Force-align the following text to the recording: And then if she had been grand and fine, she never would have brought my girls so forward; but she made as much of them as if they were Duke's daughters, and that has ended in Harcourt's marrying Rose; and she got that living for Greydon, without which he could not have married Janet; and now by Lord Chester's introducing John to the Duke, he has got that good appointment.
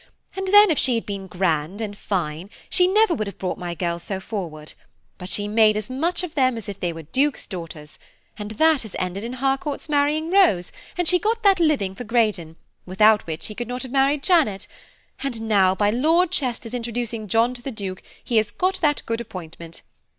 And 0.35 0.47
then 0.47 0.71
if 0.71 0.79
she 0.79 0.95
had 0.95 1.05
been 1.05 1.27
grand 1.27 1.79
and 1.79 1.95
fine, 1.95 2.49
she 2.71 2.87
never 2.87 3.13
would 3.13 3.27
have 3.27 3.37
brought 3.37 3.59
my 3.59 3.75
girls 3.75 4.01
so 4.01 4.19
forward; 4.19 4.73
but 5.19 5.29
she 5.29 5.47
made 5.47 5.77
as 5.77 5.91
much 5.91 6.23
of 6.23 6.33
them 6.33 6.57
as 6.57 6.67
if 6.67 6.79
they 6.79 6.91
were 6.91 7.03
Duke's 7.03 7.45
daughters, 7.45 7.99
and 8.35 8.49
that 8.49 8.81
has 8.81 8.95
ended 8.97 9.23
in 9.23 9.33
Harcourt's 9.33 9.87
marrying 9.89 10.31
Rose; 10.31 10.71
and 10.97 11.07
she 11.07 11.19
got 11.19 11.43
that 11.43 11.59
living 11.59 11.93
for 11.93 12.03
Greydon, 12.03 12.55
without 12.83 13.27
which 13.27 13.45
he 13.45 13.53
could 13.53 13.67
not 13.67 13.83
have 13.83 13.91
married 13.91 14.23
Janet; 14.23 14.67
and 15.21 15.41
now 15.41 15.75
by 15.75 15.91
Lord 15.91 16.31
Chester's 16.31 16.73
introducing 16.73 17.27
John 17.27 17.53
to 17.53 17.61
the 17.61 17.69
Duke, 17.69 18.01
he 18.23 18.37
has 18.37 18.49
got 18.49 18.81
that 18.81 19.03
good 19.05 19.21
appointment. 19.21 19.83